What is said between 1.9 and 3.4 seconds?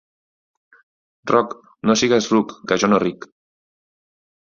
no sigues ruc, que jo no ric.